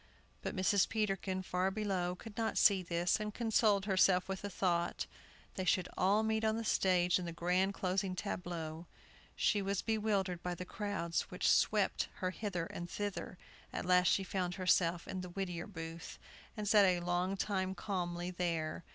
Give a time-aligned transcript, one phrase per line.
[0.41, 0.89] But Mrs.
[0.89, 5.05] Peterkin, far below, could not see this, and consoled herself with the thought,
[5.53, 8.87] they should all meet on the stage in the grand closing tableau.
[9.35, 13.37] She was bewildered by the crowds which swept her hither and thither.
[13.71, 16.17] At last she found herself in the Whittier Booth,
[16.57, 18.83] and sat a long time calmly there.